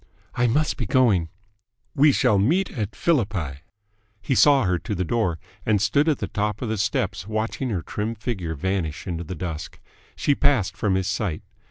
[0.33, 1.29] "I must be going."
[1.93, 3.59] "We shall meet at Philippi."
[4.19, 7.69] He saw her to the door, and stood at the top of the steps watching
[7.69, 9.79] her trim figure vanish into the dusk.
[10.15, 11.43] She passed from his sight.